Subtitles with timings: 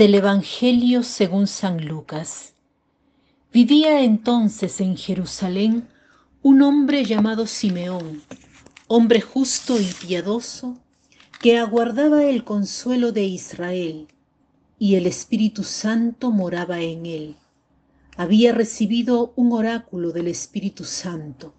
[0.00, 2.54] Del Evangelio según San Lucas.
[3.52, 5.88] Vivía entonces en Jerusalén
[6.40, 8.22] un hombre llamado Simeón,
[8.86, 10.78] hombre justo y piadoso,
[11.42, 14.08] que aguardaba el consuelo de Israel,
[14.78, 17.36] y el Espíritu Santo moraba en él.
[18.16, 21.52] Había recibido un oráculo del Espíritu Santo,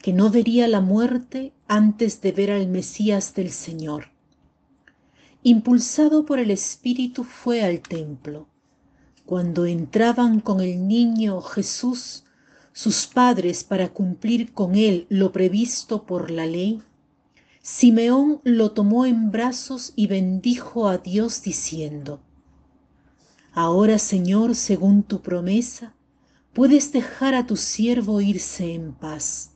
[0.00, 4.15] que no vería la muerte antes de ver al Mesías del Señor
[5.46, 8.48] impulsado por el Espíritu, fue al templo.
[9.24, 12.24] Cuando entraban con el niño Jesús,
[12.72, 16.82] sus padres para cumplir con él lo previsto por la ley,
[17.62, 22.18] Simeón lo tomó en brazos y bendijo a Dios diciendo,
[23.52, 25.94] Ahora Señor, según tu promesa,
[26.54, 29.52] puedes dejar a tu siervo irse en paz,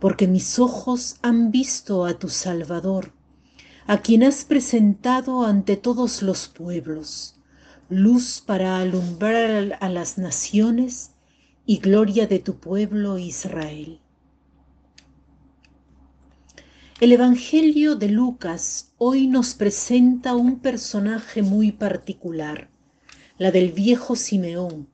[0.00, 3.12] porque mis ojos han visto a tu Salvador
[3.86, 7.36] a quien has presentado ante todos los pueblos,
[7.88, 11.12] luz para alumbrar a las naciones
[11.66, 14.00] y gloria de tu pueblo Israel.
[17.00, 22.68] El Evangelio de Lucas hoy nos presenta un personaje muy particular,
[23.38, 24.88] la del viejo Simeón,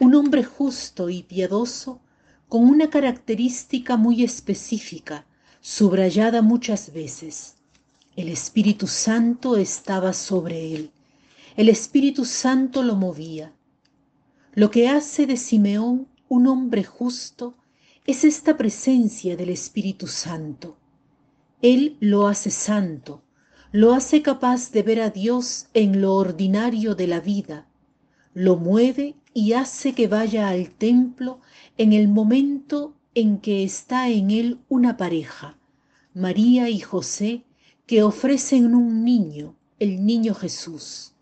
[0.00, 2.00] un hombre justo y piadoso
[2.48, 5.24] con una característica muy específica,
[5.60, 7.57] subrayada muchas veces
[8.18, 10.90] el Espíritu Santo estaba sobre él.
[11.56, 13.52] El Espíritu Santo lo movía.
[14.54, 17.54] Lo que hace de Simeón un hombre justo
[18.06, 20.76] es esta presencia del Espíritu Santo.
[21.62, 23.22] Él lo hace santo,
[23.70, 27.68] lo hace capaz de ver a Dios en lo ordinario de la vida,
[28.34, 31.38] lo mueve y hace que vaya al templo
[31.76, 35.56] en el momento en que está en él una pareja,
[36.14, 37.44] María y José,
[37.88, 41.14] que ofrecen un niño, el niño Jesús.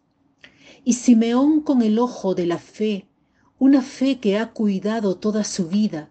[0.83, 3.07] Y Simeón con el ojo de la fe,
[3.61, 6.11] una fe que ha cuidado toda su vida.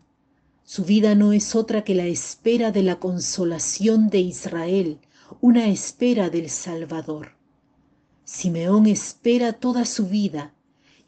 [0.63, 4.99] Su vida no es otra que la espera de la consolación de Israel,
[5.41, 7.33] una espera del Salvador.
[8.23, 10.53] Simeón espera toda su vida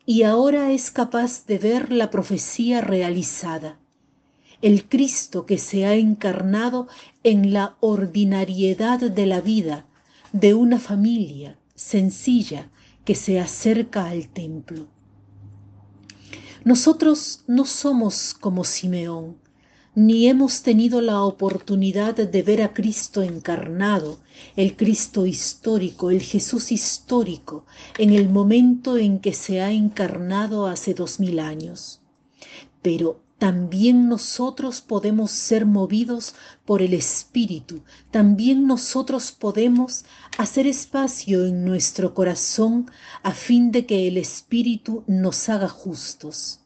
[0.05, 3.79] y ahora es capaz de ver la profecía realizada
[4.61, 6.87] el Cristo que se ha encarnado
[7.23, 9.85] en la ordinariedad de la vida
[10.31, 12.69] de una familia sencilla
[13.05, 14.87] que se acerca al templo.
[16.63, 19.37] Nosotros no somos como Simeón,
[19.95, 24.19] ni hemos tenido la oportunidad de ver a Cristo encarnado,
[24.55, 27.65] el Cristo histórico, el Jesús histórico,
[27.97, 32.01] en el momento en que se ha encarnado hace dos mil años.
[32.81, 36.33] Pero también nosotros podemos ser movidos
[36.65, 40.05] por el Espíritu, también nosotros podemos
[40.37, 42.89] hacer espacio en nuestro corazón
[43.21, 46.61] a fin de que el Espíritu nos haga justos,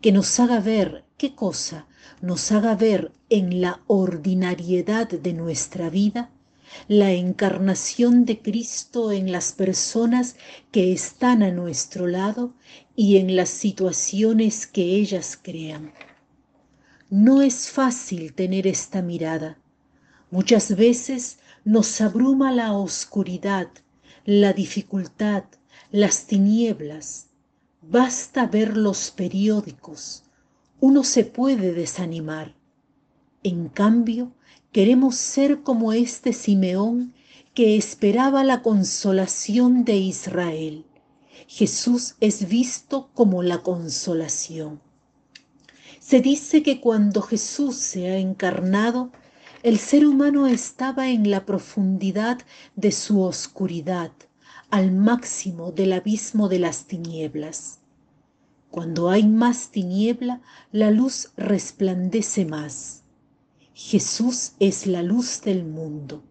[0.00, 1.86] que nos haga ver qué cosa,
[2.20, 6.30] nos haga ver en la ordinariedad de nuestra vida
[6.88, 10.36] la encarnación de Cristo en las personas
[10.70, 12.54] que están a nuestro lado
[12.96, 15.92] y en las situaciones que ellas crean.
[17.10, 19.58] No es fácil tener esta mirada.
[20.30, 23.68] Muchas veces nos abruma la oscuridad,
[24.24, 25.44] la dificultad,
[25.90, 27.26] las tinieblas.
[27.82, 30.24] Basta ver los periódicos.
[30.80, 32.54] Uno se puede desanimar.
[33.42, 34.32] En cambio,
[34.72, 37.12] Queremos ser como este Simeón
[37.52, 40.86] que esperaba la consolación de Israel.
[41.46, 44.80] Jesús es visto como la consolación.
[46.00, 49.12] Se dice que cuando Jesús se ha encarnado,
[49.62, 52.38] el ser humano estaba en la profundidad
[52.74, 54.10] de su oscuridad,
[54.70, 57.80] al máximo del abismo de las tinieblas.
[58.70, 60.40] Cuando hay más tiniebla,
[60.72, 63.01] la luz resplandece más.
[63.74, 66.22] Jesús es la luz del mundo.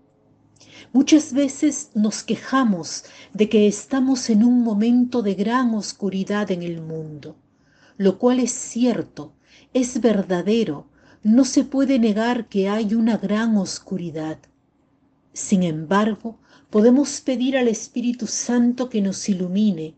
[0.93, 6.81] Muchas veces nos quejamos de que estamos en un momento de gran oscuridad en el
[6.81, 7.35] mundo,
[7.97, 9.33] lo cual es cierto,
[9.73, 10.85] es verdadero,
[11.23, 14.37] no se puede negar que hay una gran oscuridad.
[15.33, 16.37] Sin embargo,
[16.69, 19.95] podemos pedir al Espíritu Santo que nos ilumine,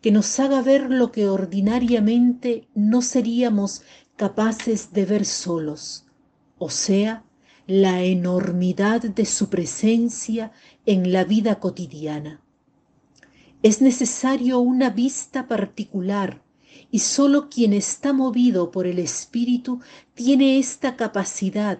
[0.00, 3.82] que nos haga ver lo que ordinariamente no seríamos
[4.16, 6.06] capaces de ver solos
[6.60, 7.24] o sea,
[7.66, 10.52] la enormidad de su presencia
[10.84, 12.42] en la vida cotidiana.
[13.62, 16.42] Es necesario una vista particular
[16.90, 19.80] y sólo quien está movido por el Espíritu
[20.14, 21.78] tiene esta capacidad,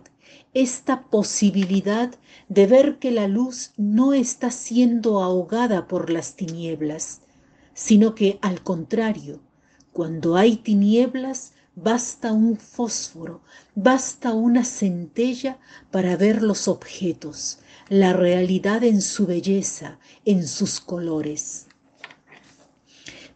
[0.55, 2.15] esta posibilidad
[2.49, 7.21] de ver que la luz no está siendo ahogada por las tinieblas,
[7.75, 9.41] sino que al contrario,
[9.93, 13.43] cuando hay tinieblas, basta un fósforo,
[13.75, 15.59] basta una centella
[15.91, 17.59] para ver los objetos,
[17.89, 21.67] la realidad en su belleza, en sus colores.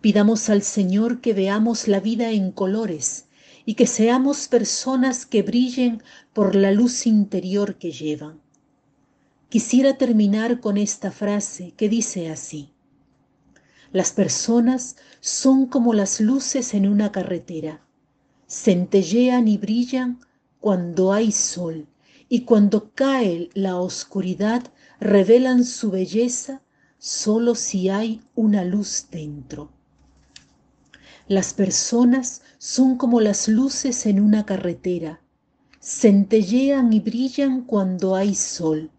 [0.01, 3.27] Pidamos al Señor que veamos la vida en colores
[3.65, 6.03] y que seamos personas que brillen
[6.33, 8.41] por la luz interior que llevan.
[9.49, 12.71] Quisiera terminar con esta frase que dice así.
[13.93, 17.84] Las personas son como las luces en una carretera.
[18.57, 20.21] Centellean y brillan
[20.61, 21.89] cuando hay sol
[22.29, 24.63] y cuando cae la oscuridad
[25.01, 26.63] revelan su belleza
[26.97, 29.73] solo si hay una luz dentro.
[31.27, 35.21] Las personas son como las luces en una carretera,
[35.81, 38.93] centellean y brillan cuando hay sol,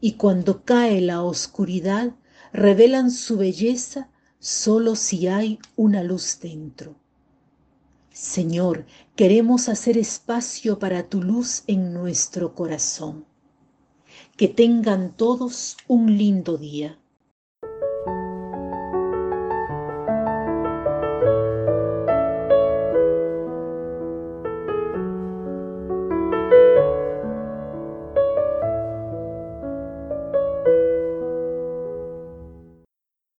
[0.00, 2.14] y cuando cae la oscuridad
[2.52, 4.08] revelan su belleza
[4.38, 6.99] solo si hay una luz dentro.
[8.20, 8.84] Señor,
[9.16, 13.24] queremos hacer espacio para tu luz en nuestro corazón.
[14.36, 16.99] Que tengan todos un lindo día.